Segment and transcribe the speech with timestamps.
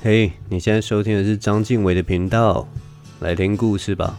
[0.00, 2.68] 嘿你现在收听的是张敬伟的频道，
[3.18, 4.16] 来听故事吧。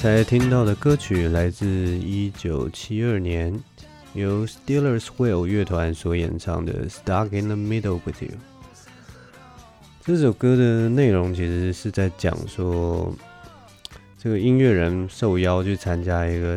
[0.00, 3.52] 才听到的歌曲来自一九七二年
[4.14, 8.28] 由 Stealers Wheel 乐团所演唱的《Stuck in the Middle with You》。
[10.04, 13.12] 这首歌的内容其实是在讲说，
[14.16, 16.56] 这个音乐人受邀去参加一个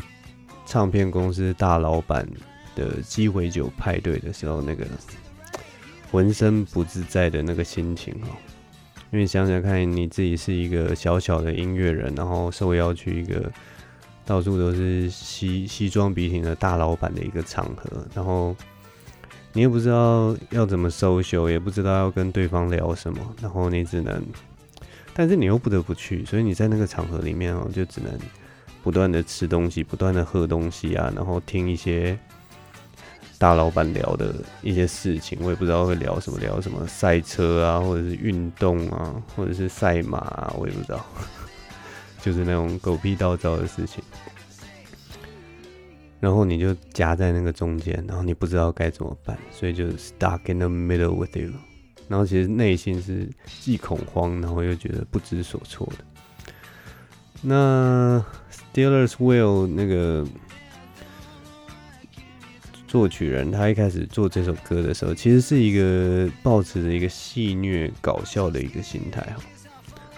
[0.67, 2.30] 唱片公司大老板
[2.75, 4.86] 的鸡尾酒派对的时候，那个
[6.12, 8.38] 浑身不自在的那个心情哦。
[9.12, 13.52] 因为想想看，你自己是一个小小的音乐人，然后受邀去一个
[14.26, 18.56] 到处都是西西装笔挺的大老板的一个场合，然后
[19.52, 24.26] 你也不知道要怎么 social，也不知道要跟对方聊什么，然后你只能，
[25.14, 28.12] 但是你又不得不去，所以你在那个场合里面哦，就只能
[28.81, 32.18] 不断的吃东西，不断的喝东西啊，然后听一些。
[33.41, 41.03] 大老板聊的一些事情，我也不知道会聊什么，聊什么赛车啊，或者是运动啊，或者是赛马啊，我也不知道，
[42.22, 44.03] 就是那种狗屁倒灶的事情。
[46.19, 51.50] 然后你就夹在那个中间，然后你不知道该怎么办，所以就 stuck in the middle with you。
[52.08, 53.28] 然后其实内心是
[53.59, 56.06] 既恐慌，然后又觉得不知所措的。
[57.41, 60.23] 那 Stealers will 那个。
[62.91, 69.38] 作曲人他一开始做这首歌的时候，其实是一个抱持着一个戏谑搞笑的一个心态哈。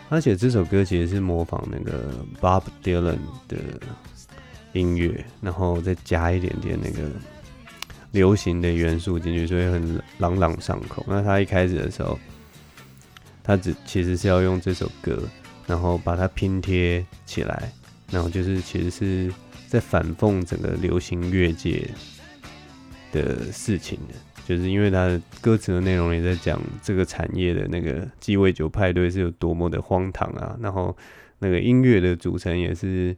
[0.09, 2.11] 而且这首歌其实是模仿那个
[2.41, 3.57] Bob Dylan 的
[4.72, 7.11] 音乐，然后再加一点点那个
[8.09, 11.05] 流行的元素进去，所以很朗朗上口。
[11.07, 12.19] 那他一开始的时候，
[13.44, 15.22] 他只其实是要用这首歌，
[15.67, 17.72] 然后把它拼贴起来，
[18.09, 19.31] 然后就是其实是
[19.67, 21.88] 在反讽整个流行乐界。
[23.13, 30.97] 的事情的，就是因为他的歌词的内容也在讲这个产业的那个鸡尾酒派对是有多么的荒唐啊，然后
[31.40, 33.16] 那个音乐的组成也是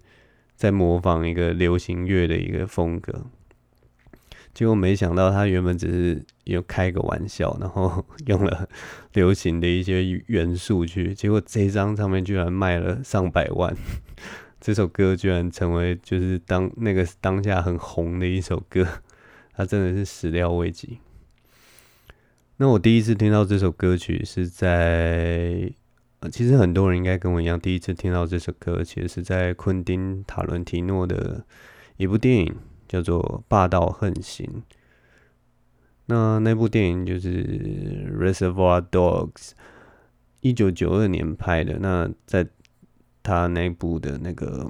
[0.56, 3.26] 在模仿一个流行乐的一个风格，
[4.54, 8.68] 结果没想到他原本只是有开个玩笑，然后 用了
[9.14, 13.76] 流行的一些元素去，结果这张唱片居然卖了上百万，
[14.60, 18.86] 这首歌居然成为就是当那个当下很红的一首歌。
[19.56, 21.00] 他真的是始料未及。
[22.58, 25.72] 那我第一次听到这首歌曲是在，
[26.20, 31.46] 呃其实很多人应该跟我一样，第一次听到这首歌，其实是在昆汀·塔伦提诺的
[31.98, 32.56] 一部电影，
[32.88, 34.46] 叫做《霸道横行》。
[36.08, 37.44] 那那部电影就是
[38.18, 39.32] 《Reservoir Dogs》，
[40.42, 41.80] 一九九二年拍的。
[41.80, 42.48] 那在
[43.24, 44.70] 他那部的那个。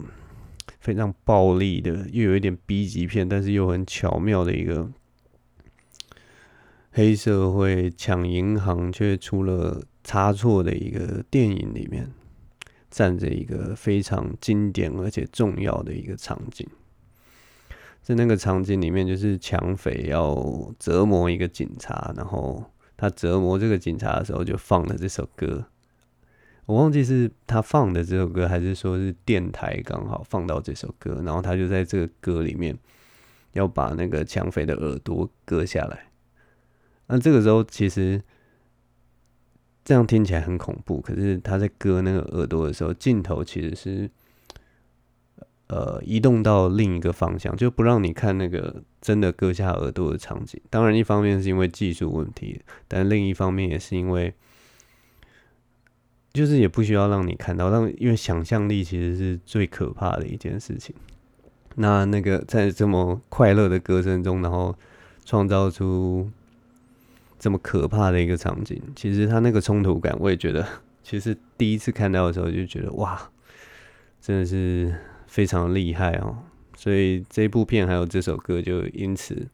[0.86, 4.88] 非常暴力的，又有一点 B 级片，但是又很巧妙的一个
[6.92, 12.12] 黑社会抢银行却出了差错的一个电影里面，
[12.92, 16.68] 站着一个非常经典而且重要的一个场景。
[18.04, 22.64] 在那个场景里面，就是抢匪要折磨一个警察，然后
[22.96, 25.66] 他折磨这个警察的时候，就放了这首歌。
[26.66, 32.76] 我忘记是他放的这首歌，还是说是电台刚好放到这首歌，然后他就在这个歌里面
[33.54, 36.08] 要把那个抢匪的耳朵割下来。
[37.08, 38.20] 那这个时候其实
[39.84, 44.10] 这样听起来很恐怖，可是他在割那个耳朵的时候，镜头其实是
[45.68, 50.60] 呃移动到另一个方向，就不让你看那个真的割下耳朵的场景。
[50.72, 54.34] 当然，一方面是因为技术问题，但另一方面也是因为，
[56.36, 60.94] 就是也不需要让你看到，让因为想象力其实是最可怕的一件事情。
[61.76, 64.76] 那那个在这么快乐的歌声中，然后
[65.26, 66.30] 创造出
[67.40, 70.68] 这么可怕的一个场景，其实他那个冲突感，我也觉得，
[71.04, 73.30] 其实第一次看到的时候就觉得哇，
[74.22, 74.94] 真的是
[75.28, 76.38] 非常厉害哦。
[76.78, 79.48] 所以这部片还有这首歌就因此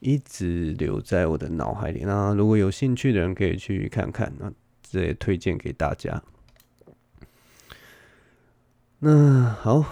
[0.00, 2.02] 一直留在我的脑海里。
[2.04, 4.52] 那如果有兴趣的人可以去看看，那
[4.92, 6.22] 这也推荐给大家。
[8.98, 9.84] 那好。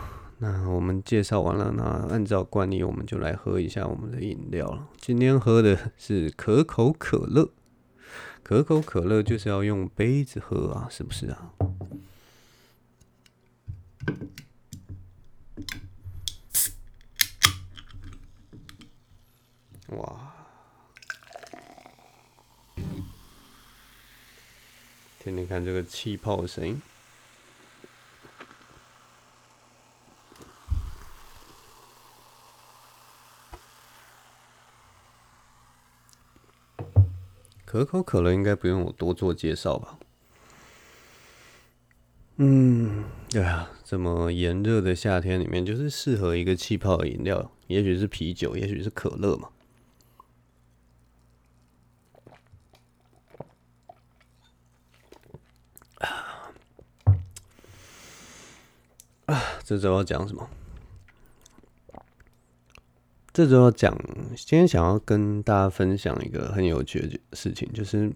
[0.43, 4.89] 那我们介绍完了，那按照惯例，我们就来喝一下我们的饮料了。
[4.97, 7.51] 今天喝的是可口可乐，
[8.43, 11.53] 可口可乐就是要用杯子喝啊，是不是啊？
[19.89, 20.30] 哇！
[25.23, 26.81] 听听看这个气泡的声音。
[37.67, 39.99] 可口可乐应该不用我多做介绍吧？
[42.37, 49.51] 嗯，对啊，这么炎热的夏天里面，就是适合一个气泡饮料，也许是啤酒，也许是可乐嘛。
[59.31, 60.49] 啊， 这周要讲什么？
[63.33, 63.97] 这周要讲，
[64.37, 68.13] 今天想要跟大家分享一个很有趣的事情，就是，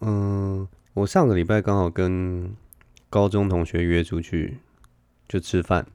[0.00, 2.52] 嗯，我上个礼拜刚好跟
[3.08, 4.58] 高中同学约出去
[5.28, 5.86] 就吃饭，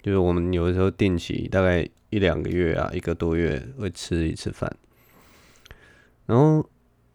[0.00, 4.74] 就是我们有的时候定期大概一两个月啊，一个多月会吃一次饭。
[6.26, 6.64] 然后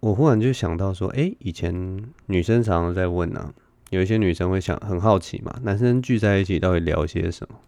[0.02, 1.74] 我忽然就想到说，哎，以前
[2.26, 3.54] 女生常常在问呢、啊，
[3.92, 7.60] 有一些女生会想很好奇嘛，男生聚在一起到底聊些什么？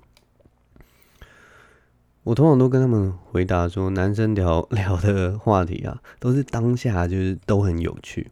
[2.24, 8.32] 我通常都跟他们回答说，男生聊 聊的话题啊，都是当下就是都很有趣，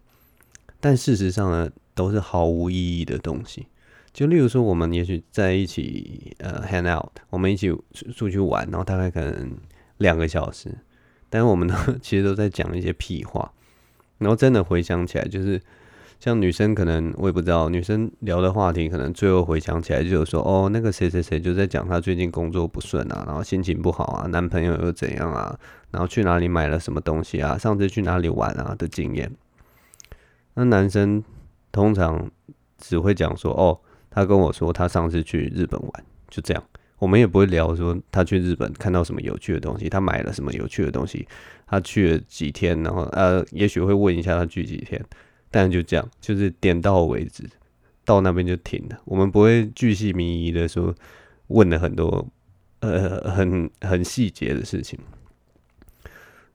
[0.80, 3.68] 但事实上呢，都是毫无意义的东西。
[4.14, 7.78] 就例如说，我们也许在一起呃 hang out，我们一起
[8.16, 9.52] 出去玩，然后大概可能
[9.98, 10.74] 两个小时，
[11.30, 13.52] 但是我们呢， 其实都在讲一些屁话，
[14.18, 15.62] 然后真的回想起来就是。
[16.22, 25.60] 像女生可能我也不知道，女生聊的话题可能最后回想起来就是说，哦，那个谁谁谁就在讲他最近工作不顺啊，然后心情不好啊，男朋友又怎样啊，
[25.90, 29.32] 然后去哪里买了什么东西啊，上次去哪里玩啊的经验。
[30.54, 31.24] 那男生
[31.72, 32.30] 通常
[32.78, 33.80] 只会讲说，哦，
[34.12, 35.92] 他跟我说他上次去日本玩，
[36.30, 36.64] 就这样。
[37.00, 41.28] 我们也不会聊说他去日本看到什么有趣的东西，他买了什么有趣的东西，
[41.66, 45.04] 他去了几天，然后呃，也许会问一下他去几天。
[45.52, 47.44] 但就这样，就是点到为止，
[48.06, 49.00] 到那边就停了。
[49.06, 50.96] 我们不会巨细靡遗的说，
[51.48, 52.26] 问了很多
[52.80, 54.98] 呃很很细节的事情。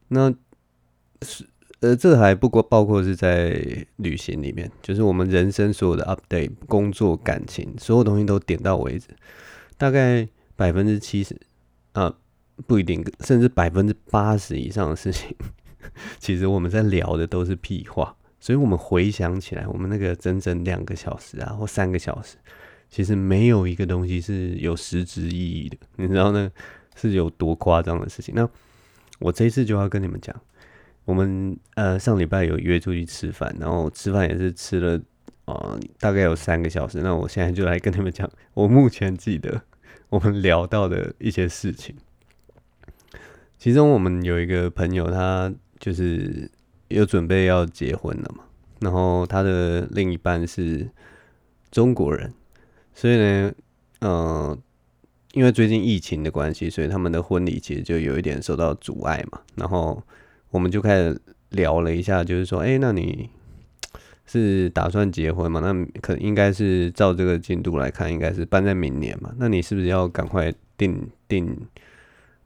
[0.09, 0.33] 那
[1.23, 1.47] 是
[1.81, 9.09] 呃，这还不过包括是在旅行里面，就是我们人生所有的 update、工作、感情，所有东西都点到为止。
[9.77, 10.27] 大概
[10.57, 11.39] 百分之七十
[11.93, 12.17] 啊，
[12.67, 15.37] 不一定，甚至百分之八十以上的事情，
[16.19, 18.17] 其实我们在聊的都是屁话。
[18.47, 22.37] 所以，我们回想起来，我们那个整整两个小时啊，或三个小时，
[22.89, 25.77] 其实没有一个东西是有实质意义的。
[25.99, 26.49] 你知道那
[26.95, 28.33] 是有多夸张的事情？
[28.37, 28.49] 那
[29.19, 30.41] 我这一次就要跟你们讲，
[31.05, 35.03] 我们呃上礼拜有约出去吃饭，然后吃饭也是吃了
[35.47, 37.01] 啊、大概有三个小时。
[37.01, 39.61] 那我现在就来跟你们讲，我目前记得
[40.09, 41.97] 我们聊到的一些事情。
[43.59, 46.49] 其中，我们有一个朋友，他就是。
[46.89, 48.45] 又准备要结婚了嘛，
[48.81, 50.89] 然后他的另一半是
[51.71, 52.33] 中国人，
[52.95, 53.53] 所以呢，
[54.01, 54.59] 嗯、呃，
[55.33, 59.41] 因为最近疫情的关系，所以他们的婚礼其实就有一点受到阻碍嘛。
[59.57, 60.03] 然后
[60.51, 63.29] 我们就开始聊了一下，就是说，哎，那你
[64.25, 65.61] 是打算结婚吗？
[65.61, 69.35] 那可应该是照这个进度来看，应该是办在明年嘛。
[69.39, 71.57] 那你是不是要赶快订订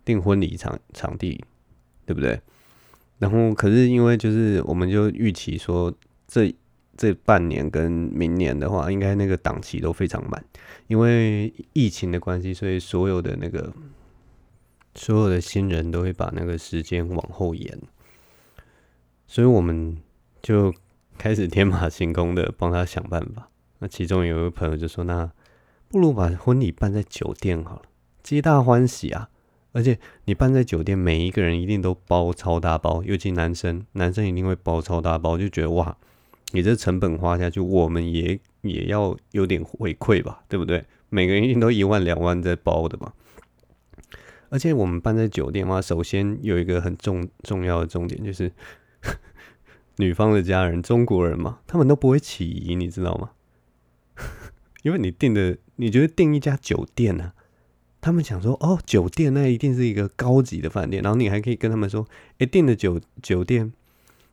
[0.04, 1.44] 订婚礼场场地，
[2.06, 2.40] 对不对？
[3.20, 5.94] 然后，可是因为就是，我们就预期说
[6.26, 6.52] 这，
[6.96, 10.42] 这半年跟明年的话，应该那个档期都非常满，
[10.88, 13.72] 因为疫情的关系，所以所有的那个
[14.94, 17.78] 所有的新人都会把那个时间往后延，
[19.26, 19.96] 所以我们
[20.42, 20.74] 就
[21.16, 23.48] 开始天马行空的帮他想办法。
[23.80, 25.30] 那其中有一个朋友就说：“那
[25.88, 27.82] 不如把婚礼办在酒店好了，
[28.22, 29.29] 皆大欢喜啊！
[29.72, 35.96] 而且你办在酒店，每一个人一定都包超大包，尤其男生，男生一定会包超大包，就觉得哇，
[36.52, 40.84] 你这成本花下去，我们也也要有点回馈吧，对不对？
[41.08, 43.12] 每个人一定都一万两万在包的嘛。
[44.48, 48.52] 而且我们办在酒店的话，首先有一个很重重要的重点就是。
[49.96, 53.32] ”女方的家人，中国人嘛，他们都不会起疑，你知道吗？
[54.82, 57.34] 因为你订的，你觉得订一家酒店呢、啊？
[58.00, 62.07] 他们想说，哦，酒店那一定是一个高级的饭店，然后你还可以跟他们说，
[62.38, 63.73] 哎，订的酒酒店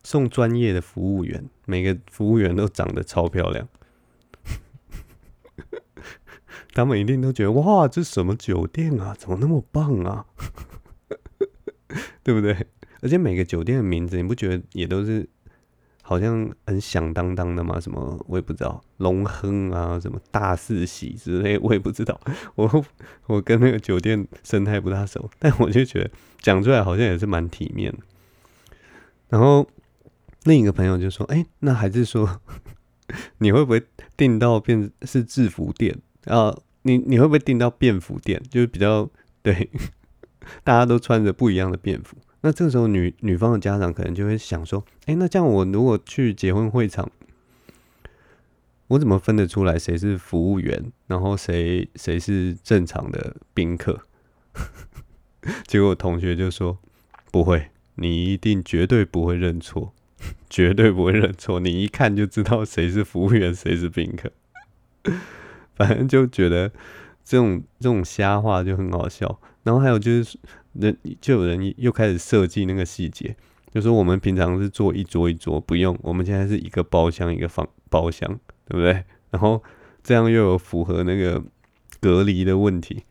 [0.04, 3.68] 送专业的服务员，每个服务员都长得超漂亮，
[6.74, 9.14] 他们一定都觉得，哇，这什么酒店啊？
[9.18, 10.26] 怎么那么棒啊？
[12.24, 12.68] 对不对？
[13.02, 15.30] 而且每个酒店的名字，你不觉得也都是？
[16.10, 22.18] 好像很响当当的嘛，什么我也不知道，龙亨啊，什么大四喜之类，我也不知道。
[22.56, 22.86] 我
[23.26, 26.10] 我跟那个酒店生态不大熟，但我就觉得
[26.40, 27.94] 讲出来好像也是蛮体面。
[29.28, 29.68] 然后
[30.46, 32.40] 另一个朋友就说：“哎、那还是说
[33.40, 33.84] 你会不会
[34.16, 36.58] 订到变是制服店啊？
[36.84, 38.42] 你你会不会订到便服店？
[38.50, 39.10] 就是比较
[39.42, 39.70] 对，
[40.64, 42.16] 大家都穿着不一样的便服。”
[42.48, 47.12] 那这个时候女，女方的家长可能就会想说：“哎、那这样我如果去结婚会场，
[48.88, 54.00] 我怎么分得出来谁是服务员，然后谁谁是正常的宾客？”
[55.68, 56.78] 结果同学就说
[57.34, 59.94] ：“不会，你一定绝对不会认错，
[60.50, 64.32] 绝对不会认错，你一看就知道谁是服务员，谁是宾客。
[65.76, 66.72] ”反正就觉得
[67.26, 69.38] 这种这种瞎话就很好笑。
[69.64, 70.40] 然后还有就是。
[70.80, 73.36] 人就有人又开始设计那个细节，
[73.74, 78.28] 就说我们平常是坐一桌一桌，不用，我们现在是一个包厢一个房包厢，
[78.66, 79.04] 对不对？
[79.32, 79.62] 然后
[80.04, 81.44] 这样又有符合那个
[82.00, 83.04] 隔离的问题，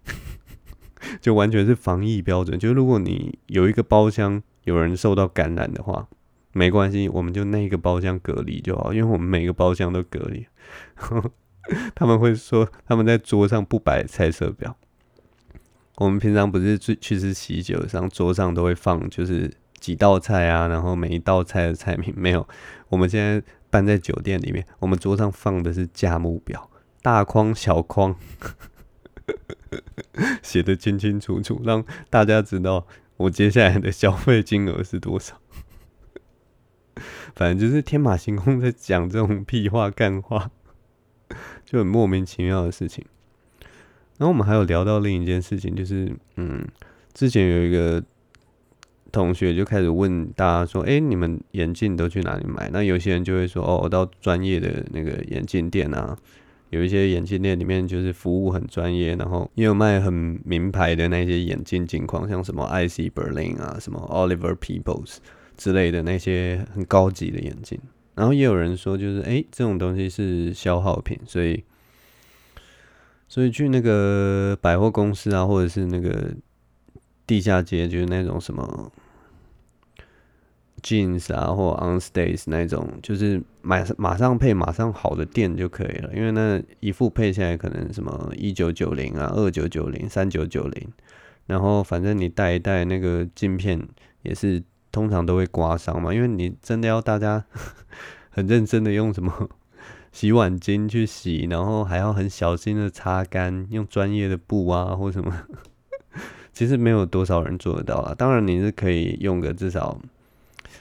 [1.21, 2.59] 就完全是防疫标准。
[2.59, 6.09] 就如果你有一个包厢有人受到感染的话，
[6.53, 10.47] 没关系，我们就那一个包厢隔离就好，因为我们每个包厢都隔离。
[11.95, 14.77] 他们会说他们在桌上不摆菜色表。
[15.97, 22.47] 我们平常不是去去吃喜酒上桌上都会放就是几道菜啊，然后每一道菜的菜名没有。
[22.89, 26.71] 我们现在办在酒店里面，我们桌上放的是价目表，
[27.03, 28.15] 大框小框，
[30.43, 32.87] 写得清清楚楚，让大家知道
[33.17, 35.41] 我接下来的消费金额是多少。
[37.35, 40.51] 反正就是天马行空在讲这种屁话干话，
[41.65, 43.05] 就很莫名其妙的事情。
[44.19, 46.67] 然后我们还有聊到另一件事情，就是嗯，
[47.13, 48.03] 之前有一个
[49.13, 56.17] 同学就开始问大家说：“哎，你们眼镜都去哪里买？”那有些人就会说：“哦，我到专业的那个眼镜店啊，
[56.71, 65.17] 有一些眼镜店里面就是服务很专业，然后也有卖很名牌的那些眼镜镜框，像什么 IC Berlin 啊、什么 Oliver Peoples
[65.59, 67.79] 之类的那些很高级的眼镜。
[68.15, 71.63] 然后也有人说，就是哎，这种东西是消耗品，所以。”
[73.29, 76.33] 所以去那个百货公司啊，或者是那个
[77.27, 78.93] 地下街，就是那种什么
[80.81, 86.15] jeans 啊，或 on stage 那种，就是买马上配马上好的店就可以了。
[86.15, 90.89] 因为那一副配下来可能什么一九九零啊，二九九零，三九九零，
[91.47, 93.81] 然后反正你戴一戴那个镜片
[94.23, 97.45] 也是通常都会刮伤嘛，因为你真的要大家
[98.31, 99.51] 很认真的用什么。
[100.17, 105.31] 洗碗巾去洗，然后还要很小心的擦干，用专业的布啊或什么，
[106.55, 108.15] 其实没有多少人做得到啊。
[108.15, 110.01] 当然你是可以用个至少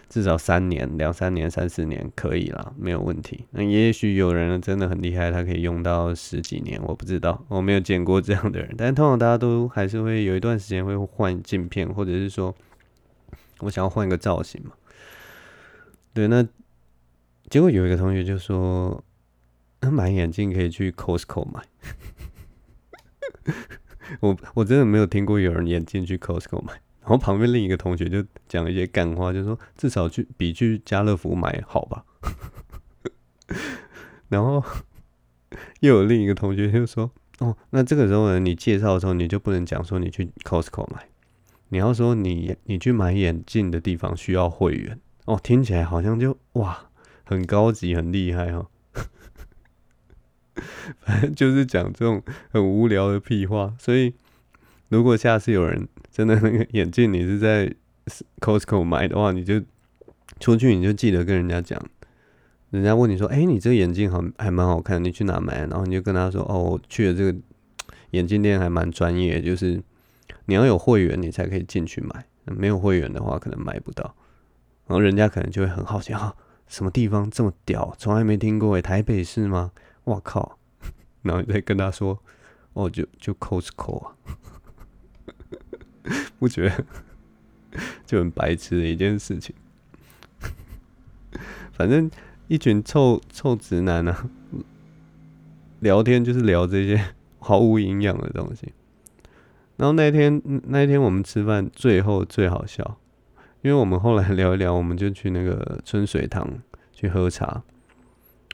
[0.07, 3.43] 至少三年、两三年、三四年可以啦，没有问题。
[3.51, 8.73] 那也许有人真的很厉害，他可以用到十几年，我不知道，我没有见过这样的人。
[8.77, 12.55] 但通常大家都还是会有一段时间会换镜片，或者是说
[13.59, 14.71] 我想要换一个造型嘛。
[16.13, 16.41] 对，那
[17.49, 19.03] 结果有一个同学就说。
[19.91, 21.63] 买眼镜可以去 Costco 买，
[24.19, 26.73] 我我真的没有听过有人眼镜去 Costco 买。
[27.01, 32.03] 然后旁边另一个同学就讲一些干话，就说至少去比去家乐福买好吧。
[34.27, 34.63] 然后
[35.81, 41.07] 又有另一个同学就说：“哦，那这个时候呢，你介绍的时候你就不能讲说你去 Costco 买，
[41.69, 46.89] 你要说你你去买眼镜的地方需要会员哦，听起来好像就哇
[47.23, 48.65] 很高级很厉害哦。”
[51.01, 52.21] 反正就是讲这种
[52.51, 54.13] 很无聊的屁话，所以
[54.89, 57.73] 如果下次有人真的那个眼镜你是在
[58.39, 59.61] Costco 买的话，你就
[60.39, 61.81] 出去你就记得跟人家讲，
[62.71, 67.35] 人家问你说：“哎、你这个眼镜好还蛮好看，你去哪买？”然后你就跟他说：“哦，我去了这个
[68.11, 69.81] 眼镜店，还蛮专业，就是
[70.45, 72.25] 你要有会员，你才可以进去买。
[72.45, 74.15] 没有会员的话，可能买不到。”
[74.87, 76.35] 然后人家可能就会很好奇：“啊，
[76.67, 77.95] 什么地方这么屌？
[77.97, 79.71] 从来没听过诶，台北市吗？
[80.05, 80.57] 我靠！”
[81.21, 82.17] 然后你再跟他说
[82.73, 84.15] ：“哦，就就 Costco 啊，
[86.39, 86.85] 不觉得
[88.05, 89.53] 就很白痴的一件事情？
[91.73, 92.09] 反正。”
[92.47, 94.29] 一群臭臭直男啊，
[95.79, 97.03] 聊天就是聊这些
[97.39, 98.71] 毫无营养的东西。
[99.77, 102.99] 然后那天那天我们吃饭，最后最好笑，
[103.63, 106.47] 因为我们后来聊一聊，我们就去那个春水堂
[106.93, 107.63] 去喝茶，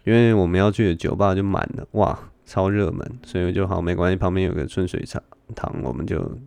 [0.04, 5.22] 因为我们要去的酒吧就满了，哇，超热门，所以就好没关系，旁边有个春水茶
[5.56, 6.38] 堂，我们就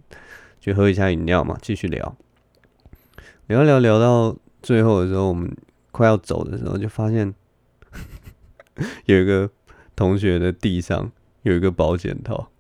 [0.61, 2.17] 去喝一下饮料嘛，继续聊，
[3.47, 5.55] 聊聊聊到最后的时候，我们。
[5.97, 7.33] 快要走的时候，就发现
[9.07, 9.49] 有一个
[9.95, 12.51] 同学的地上有一个保险套，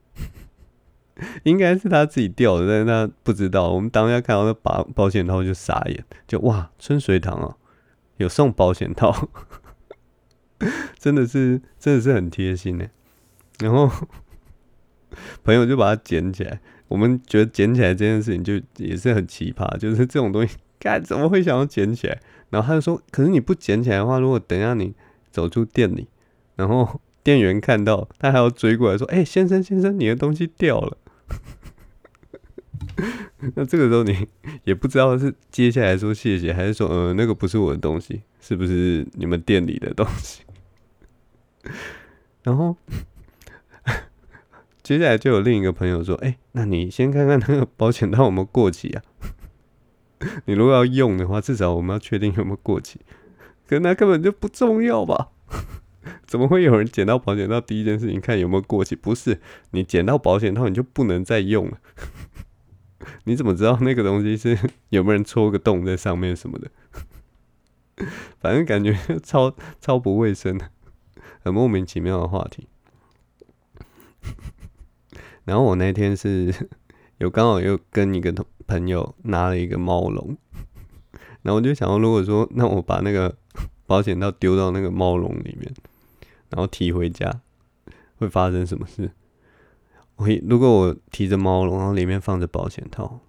[1.42, 3.72] 应该是他自己掉的，但是他不知道。
[3.72, 7.56] 我们当下看到那保保险套就傻眼，就哇，春水堂啊，
[8.18, 9.28] 有送保险套，
[10.98, 12.86] 真的是真的是很贴心呢。
[13.60, 13.90] 然后
[15.44, 22.20] 朋友就把它捡起来，我们觉得捡起来这件事情就也是很奇葩，就是这种东西，该怎么会想要捡起来？
[22.50, 24.94] 然后他就说：“可是你不捡起来的话，如果等一下你
[25.30, 26.08] 走出店里，
[26.56, 30.98] 然后店员看到，他还要追过来说：‘哎、先生先生，你的东西掉了。
[33.56, 34.28] ’那这个时候你
[34.64, 40.42] 也不知道是接下来说谢谢，还是说呃那个不是我的东西，是不是你们店里的东西？
[42.44, 42.76] 然后
[44.82, 49.02] 接下来就有另一个朋友说：‘哎、那你先看看那个保险套有没有过期啊？’”
[50.46, 53.00] 你如果要用的话，至少我们要确定有没有过期。
[53.66, 55.30] 可那根本就不重要吧？
[56.26, 58.94] 怎么会有人捡到保险套第一件事情看有没有过期？
[58.94, 59.40] 不是，
[59.70, 61.78] 你捡到保险套你就不能再用了。
[63.24, 64.58] 你怎么知道那个东西是
[64.90, 66.70] 有没有人戳个洞在上面什么的？
[68.40, 70.70] 反正感觉超超不卫生的，
[71.44, 72.66] 很莫名其妙的话题。
[75.44, 76.52] 然后我那天是
[77.18, 78.44] 有刚好又跟一个同。
[78.66, 80.38] 朋友拿了一个猫笼，
[81.42, 83.36] 然后我就想，如果说 那我把那个
[83.86, 85.70] 保险套丢到那个猫笼里面，
[86.48, 87.42] 然后提回家，
[88.16, 89.10] 会发生什么事？
[90.16, 93.20] 我如果我提着猫笼，然后里面放着保险套，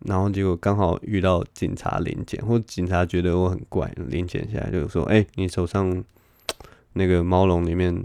[0.00, 6.04] 然后结果刚好遇到警察临检，或警察觉得我很怪，临检下来就说：“哎，你手上
[6.92, 8.04] 那个猫笼里面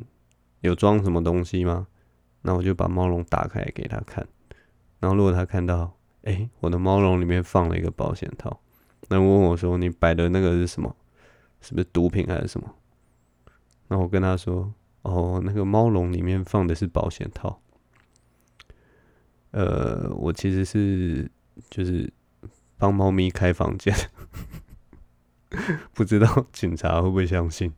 [0.62, 1.88] 有装什么东西吗？”
[2.43, 4.26] 那我就把猫笼打开给他看，
[5.00, 5.93] 然后如果他看到。
[6.23, 8.60] 哎、我的猫笼里面放了一个保险套。
[9.08, 10.93] 那问我说：“你摆的那个是什么？
[11.62, 12.76] 是不是毒品还是什么？”
[13.88, 14.73] 那我跟他说
[15.04, 17.62] ：“哦，那个猫笼里面放的是保险套。
[19.52, 21.32] 呃，我其实是
[21.69, 22.12] 就是
[22.78, 23.95] 帮猫咪开房间，
[25.93, 27.71] 不知道警察会不会相信？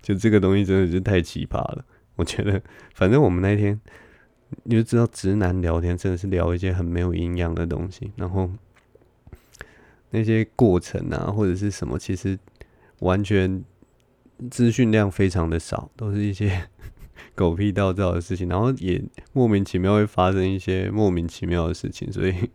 [0.00, 1.84] 就这个东西真的是太奇葩了。
[2.16, 2.62] 我觉得，
[2.94, 3.80] 反正我们那天。”
[4.64, 8.50] 你就知道，直男聊天真的是聊一些很没有营养的东西，然后
[10.10, 12.38] 那些过程啊，或者是什么，其实
[12.98, 13.64] 完全
[14.50, 16.68] 资讯量非常的少，都是一些
[17.34, 22.50] 狗屁倒灶的事情，然后也莫名其妙会发生一些莫名其妙的事情，所以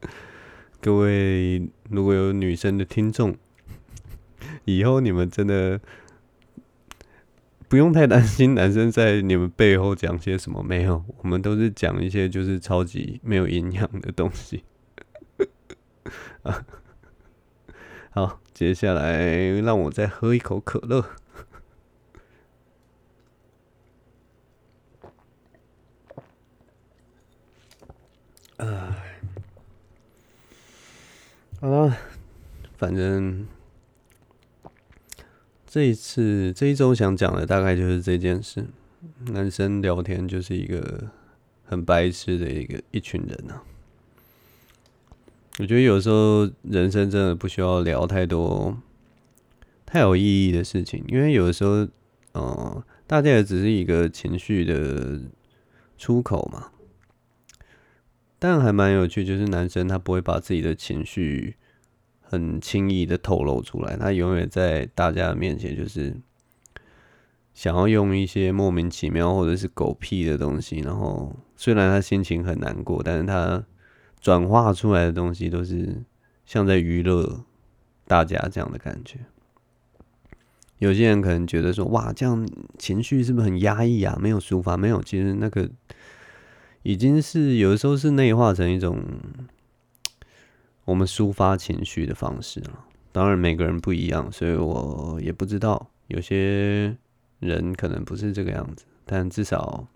[0.80, 3.36] 各位如果有女生的听众，
[4.64, 5.78] 以后你们真的。
[7.68, 14.64] 不用太担心男生在你们背后讲些什么，没有，我们都是讲一些就是超级没有营养的东西。
[16.42, 16.64] 啊，
[18.10, 19.26] 好，接下来
[19.60, 21.04] 让我再喝一口可乐。
[28.58, 29.18] 哎，
[31.60, 31.96] 好了，
[32.76, 33.46] 反正。
[35.74, 38.64] 这一次这一周想讲的大概就是这件事，
[39.32, 41.10] 男生聊天就是一个
[41.64, 43.60] 很白痴的一个一群人啊。
[45.58, 48.80] 我觉得有时候人生真的不需要聊太多
[49.84, 51.88] 太有意义的事情，因为有的时候，
[52.34, 55.22] 呃，大家也只是一个情绪的
[55.98, 56.70] 出口嘛。
[58.38, 61.56] 但还蛮有趣，就是男生他不会把自己的情绪。
[62.34, 66.14] 很轻易的透露出来，他永远在大家的面前就是
[67.54, 73.64] 想要用一些莫名其妙或者是狗屁的东西，然后虽然他心情很难过，但是他
[74.20, 76.02] 转化出来的东西都是
[76.44, 77.44] 像在娱乐
[78.06, 79.20] 大家这样的感觉。
[80.78, 82.46] 有些人可能觉得说，哇，这样
[82.78, 84.18] 情绪是不是很压抑啊？
[84.20, 85.70] 没有抒发，没有，其实那个
[86.82, 89.00] 已经是有的时候是内化成一种
[90.84, 92.84] 我们抒发情绪的方式了。
[93.12, 96.96] 当然每个人不一样，所以我也不知道，有些
[97.40, 99.86] 人可能不是这个样子，但至少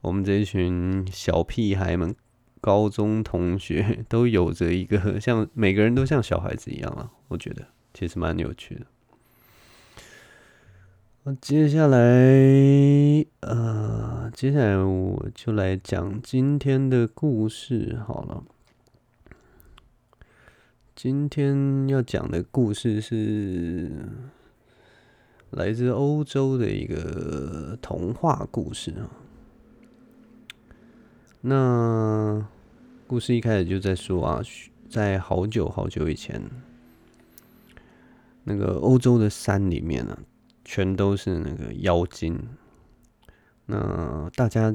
[0.00, 2.14] 我们这一群小屁孩们。
[2.58, 8.86] 高中同学 都有着一个像每个人都像小孩子一样啊，我觉得其实蛮有趣的。
[11.22, 11.98] 那接下来，
[13.40, 18.42] 呃，接下来我就来讲今天的故事好了。
[20.96, 23.92] 今天要讲的故事是
[25.50, 29.04] 来自欧洲的一个童话故事啊。
[31.42, 32.48] 那
[33.06, 34.40] 故事一开始就在说啊，
[34.88, 36.42] 在好久好久以前，
[38.44, 40.18] 那个欧洲的山里面啊，
[40.64, 42.42] 全都是那个妖精。
[43.66, 44.74] 那大家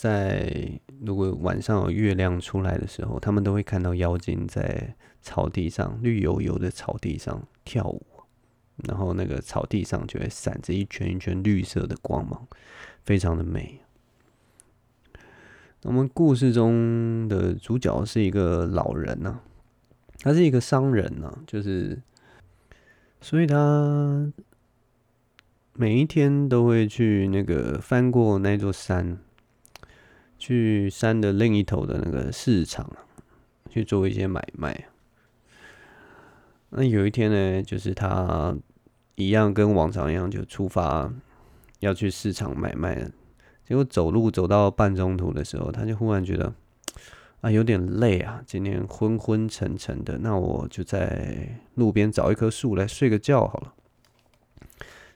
[0.00, 8.02] 在如果晚上有月亮出来的时候，他们都会看到妖精在草地上绿油油的草地上跳舞，
[8.88, 12.46] 然后那个草地上就会闪着一圈一圈绿色的光芒，
[13.04, 13.82] 非常的美。
[15.82, 19.42] 我们故事中的主角是一个老人呐、啊，
[20.22, 22.00] 他是一个商人呐、啊，就是，
[23.20, 24.32] 所以他
[25.74, 29.18] 每一天都会去那个翻过那座山，
[30.40, 32.90] 去山的另一头的那个市场
[33.68, 34.88] 去做一些买卖。
[36.70, 38.56] 那有一天呢，就是他
[39.16, 41.12] 一样跟往常一样，就出发
[41.80, 43.10] 要去市场买卖。
[43.64, 46.52] 结果走路走到半中途的时候，他就忽然觉得
[47.42, 53.74] 啊有点累啊，今天昏昏沉沉的，那我就在路边找一棵树来睡个觉好了。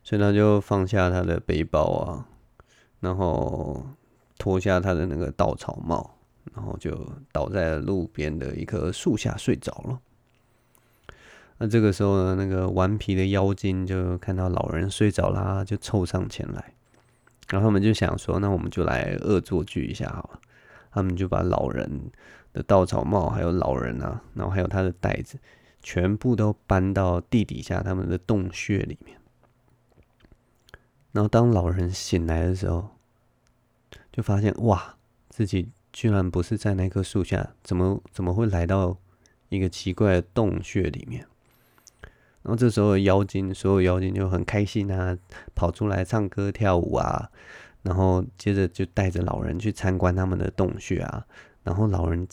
[0.02, 2.28] 所以他就放下他的背包啊，
[3.00, 3.86] 然后
[4.44, 6.18] 脱下他的那个稻草帽，
[6.54, 6.94] 然后就
[7.32, 9.98] 倒在路边的一棵树下睡着了。
[11.56, 16.74] 那这个时候呢，那个顽皮的妖精就看到老人睡着啦，就凑上前来。
[17.48, 20.40] 然后他们就想说，那我们就来恶作剧一下好了。
[20.92, 22.10] 他们就把老人
[22.52, 25.38] 的稻草帽，还有老人啊，然后还有他的袋子，
[25.82, 29.16] 全部都搬到地底下他们的洞穴里面。
[31.12, 32.90] 然后当老人醒来的时候，
[34.14, 34.94] 就发现哇，
[35.28, 38.96] 自己居然不是在那棵树下，怎么怎么会来到
[39.48, 41.26] 一个奇怪的洞穴里面？
[42.42, 45.18] 然后这时候妖精，所有妖精就很开心啊，
[45.56, 47.28] 跑出来唱歌跳舞啊，
[47.82, 51.26] 然后接着就带着老人去参观他们的洞穴啊。
[51.64, 52.24] 然后老人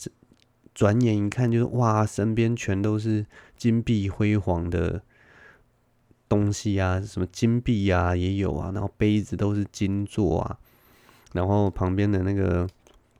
[0.72, 5.02] 转眼一看，就是哇，身边全都是金碧辉煌的
[6.28, 10.58] 东西啊，什么金币啊也有啊，然后杯子都是金做啊，
[11.32, 12.66] 然后旁边的那个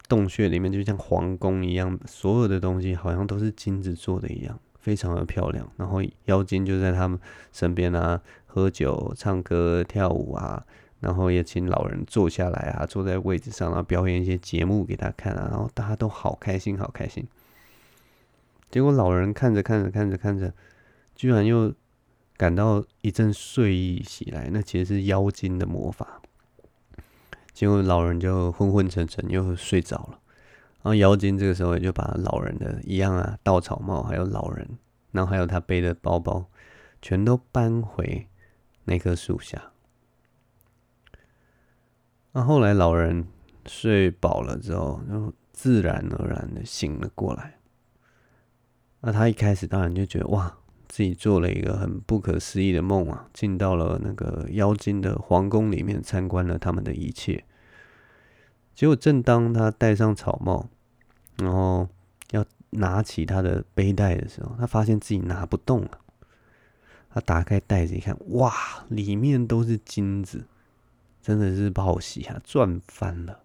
[0.08, 4.58] 洞穴里面就像皇宫一样，所有的东西好像都是金子做的一样。
[4.82, 7.16] 非常的漂亮，然后妖精就在他们
[7.52, 10.66] 身边啊，喝酒、唱歌、跳舞啊，
[10.98, 17.24] 然后也请老人坐下来啊，坐在位置上，然后表演一些节目给他看啊，然后大家都好开心，好开心。
[18.72, 20.52] 结果老人看着看着看着看着，
[21.14, 21.72] 居然又
[22.36, 26.20] 感到一阵睡意袭来，那其实是妖精的魔法。
[27.52, 30.18] 结果老人就昏昏沉沉又睡着了。
[30.82, 34.78] 然后妖精这个时候也就把老人的一样啊，稻草帽，还有老人，
[35.12, 36.46] 然后还有他背的包包，
[37.00, 38.26] 全都搬回
[38.84, 39.70] 那棵树下。
[42.32, 43.28] 那后来老人
[43.66, 47.60] 睡饱了之后，就自然而然的醒了过来。
[49.02, 50.56] 那他一开始当然就觉得哇，
[50.92, 57.42] 自己做了一个很不可思议的梦啊，进到了那个妖精的皇宫里面参观了他们的一切。
[58.74, 60.68] 结果，正当他戴上草帽，
[61.38, 61.88] 然后
[62.32, 65.98] 要拿起他的背带的时候，他发现自己拿不动了。
[67.08, 68.52] 他打开袋子一看，哇，
[68.90, 70.44] 里面都是金子，
[71.22, 73.40] 真的是报喜啊，赚翻了。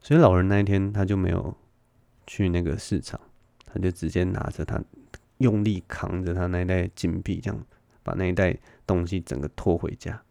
[0.00, 1.54] 所以老人那一天他就没有
[2.26, 3.20] 去那个市场，
[3.66, 4.82] 他就直接拿着他，
[5.38, 7.66] 用力扛着他那袋金币，这样
[8.02, 10.22] 把那一袋东西整个拖回家。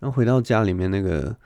[0.00, 1.36] 然后回到家里面那个。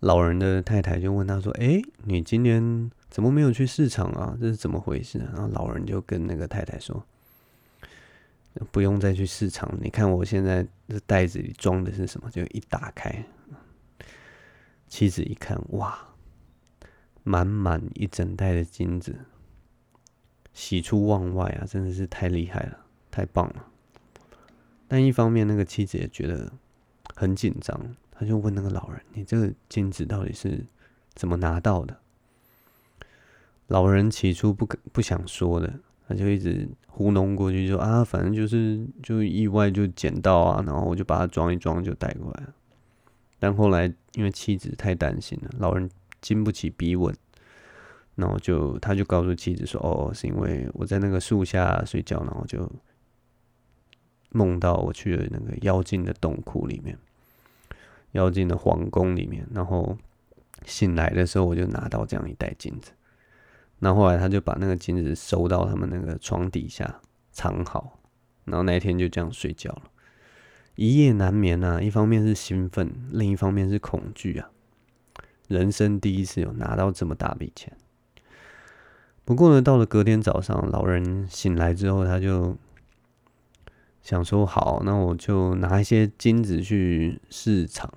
[0.00, 4.34] 老人的太太就问他说：“哎，你今天怎么没有去市场啊？
[4.40, 7.04] 这是怎么回事？”然后老人就跟那个太太说
[8.72, 13.22] ：“不用再去市场，你看我现在这袋子里装的是什么？”就一打开，
[14.88, 15.98] 妻子一看，哇，
[17.22, 19.14] 满满一整袋的金子，
[20.52, 21.66] 喜出望外啊！
[21.66, 22.78] 真的是太厉害了，
[23.10, 23.66] 太棒了。
[24.88, 26.52] 但一方面那个妻子也觉得
[27.14, 30.64] 很紧张，他就问那个老人：“你这个金子到底是
[31.14, 31.96] 怎么拿到的？”
[33.68, 35.72] 老人起初不肯不想说的，
[36.08, 42.54] 他就一直糊弄过去，说：“啊，反正就是就意外就捡到啊，然后我就把它装一装就带过来了。”
[43.38, 45.88] 但后来因为妻子太担心了，老人
[46.20, 47.14] 经不起逼问，
[48.20, 52.70] 然后就他就告诉妻子说：“哦，是因为我在那个树下睡觉，然后就。”
[54.32, 56.96] 梦到我去了那个妖精的洞窟里面，
[58.12, 59.98] 妖精的皇宫里面，然后
[60.64, 62.92] 醒来的时候，我就拿到这样一袋金子。
[63.80, 67.00] 那后来他就把那个金子收到他们那个床底下
[67.32, 67.98] 藏好，
[68.44, 69.90] 然后那一天就这样睡觉了，
[70.76, 71.80] 一夜难眠啊。
[71.80, 74.48] 一方面是兴奋，另一方面是恐惧啊。
[75.48, 77.76] 人生第一次有拿到这么大笔钱。
[79.30, 82.56] 不过呢，到了隔天早上，老人醒来之后，他就。
[84.02, 87.92] 想说好，那我就拿一些金子去市场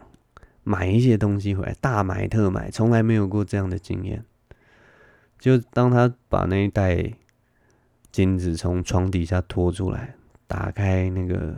[0.64, 4.24] 买一些东西回来，大买特买，从来没有过这样的经验。
[5.40, 7.14] 就当他把那一袋
[8.12, 10.14] 金子从床底下拖出来，
[10.46, 11.56] 打开那个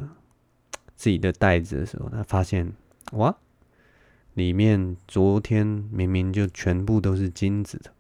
[0.96, 2.72] 自己的袋子的时候，他发现
[3.12, 3.36] 哇，
[4.36, 7.92] 里面昨天明明就全部都是金子的，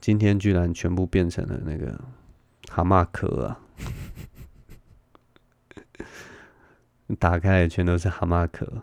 [0.00, 2.00] 今天居然全部变成了那个
[2.68, 3.60] 蛤蟆壳啊！
[7.18, 8.82] 打开来全都是蛤蟆壳，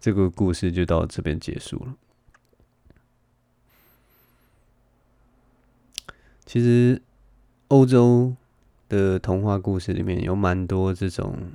[0.00, 1.94] 这个故事就到这边结束了。
[6.44, 7.02] 其实
[7.68, 8.34] 欧洲
[8.88, 11.50] 的童话故事里面有蛮多这种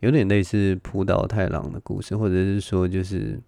[0.00, 3.40] 有点类似浦岛太郎的故事，或者是说就是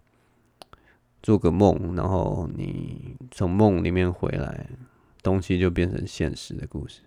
[1.23, 4.67] 做个梦，然后你从梦里面回来，
[5.23, 6.99] 东西就变成现实的故事。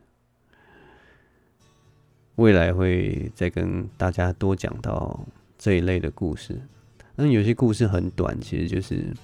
[2.36, 5.24] 未来会再跟大家多讲到
[5.58, 6.58] 这一类的故事。
[7.14, 9.14] 那有些故事很短，其实就是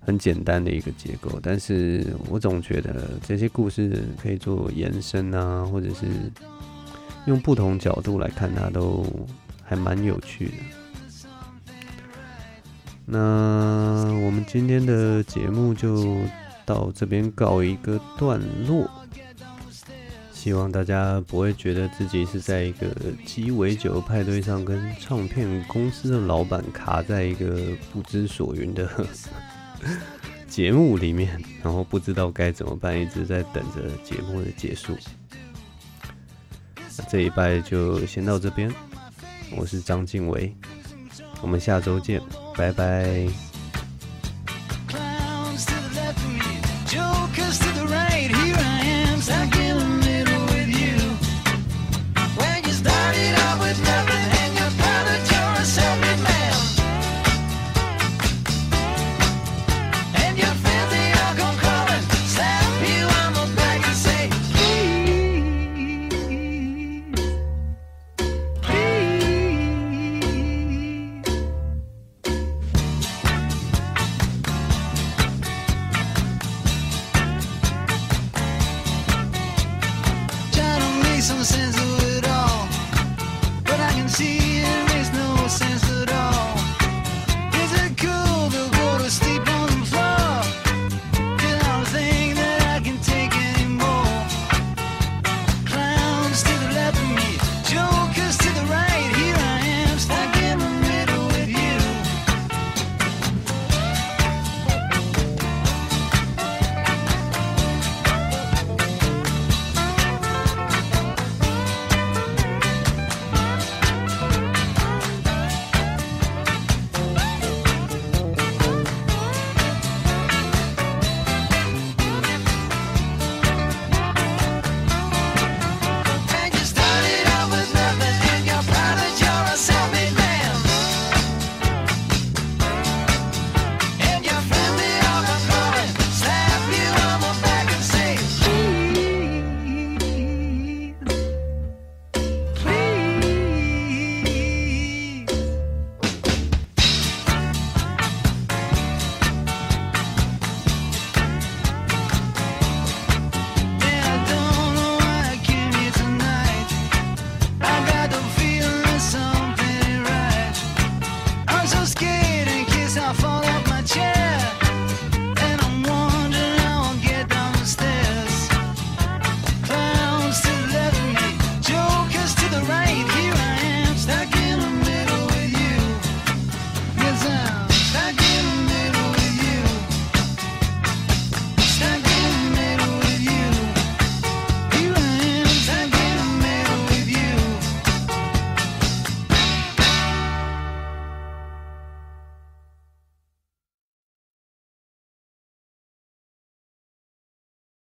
[0.00, 1.38] 很简单的一个结构。
[1.42, 6.06] 但是我总觉得这些故事可以做延伸啊，或者是
[7.26, 9.04] 用不同角度来看它，都
[9.62, 10.52] 还蛮有趣的。
[13.10, 16.18] 那我们今天的节目就
[16.66, 18.90] 到这边告一个段落。
[20.34, 22.86] 希望大家不会觉得自己是在一个
[23.24, 27.60] 鸡尾酒派对上，跟唱片公司的老板卡在一个
[27.92, 28.88] 不知所云的
[30.46, 34.96] 节目里面，然后不知道该怎么办，一直在等着节目的结束。
[37.08, 38.70] 这一拜就先到这边，
[39.56, 40.54] 我是张晋唯，
[41.42, 42.22] 我们下周见，
[42.58, 43.47] 拜拜。